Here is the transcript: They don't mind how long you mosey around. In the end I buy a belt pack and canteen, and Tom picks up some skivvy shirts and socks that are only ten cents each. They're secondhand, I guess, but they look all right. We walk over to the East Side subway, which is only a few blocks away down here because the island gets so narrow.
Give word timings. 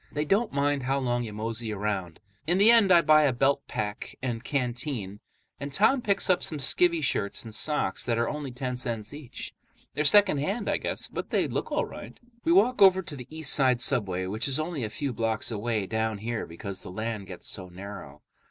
They 0.11 0.25
don't 0.25 0.51
mind 0.51 0.81
how 0.81 0.97
long 0.97 1.23
you 1.23 1.31
mosey 1.31 1.71
around. 1.71 2.19
In 2.47 2.57
the 2.57 2.71
end 2.71 2.91
I 2.91 3.01
buy 3.01 3.21
a 3.25 3.31
belt 3.31 3.61
pack 3.67 4.17
and 4.19 4.43
canteen, 4.43 5.19
and 5.59 5.71
Tom 5.71 6.01
picks 6.01 6.27
up 6.27 6.41
some 6.41 6.57
skivvy 6.57 7.03
shirts 7.03 7.45
and 7.45 7.53
socks 7.53 8.03
that 8.05 8.17
are 8.17 8.27
only 8.27 8.49
ten 8.51 8.75
cents 8.77 9.13
each. 9.13 9.53
They're 9.93 10.03
secondhand, 10.03 10.67
I 10.67 10.77
guess, 10.77 11.07
but 11.07 11.29
they 11.29 11.47
look 11.47 11.71
all 11.71 11.85
right. 11.85 12.19
We 12.43 12.51
walk 12.51 12.81
over 12.81 13.03
to 13.03 13.15
the 13.15 13.27
East 13.29 13.53
Side 13.53 13.79
subway, 13.79 14.25
which 14.25 14.47
is 14.47 14.59
only 14.59 14.83
a 14.83 14.89
few 14.89 15.13
blocks 15.13 15.51
away 15.51 15.85
down 15.85 16.17
here 16.17 16.47
because 16.47 16.81
the 16.81 16.91
island 16.91 17.27
gets 17.27 17.45
so 17.47 17.69
narrow. 17.69 18.23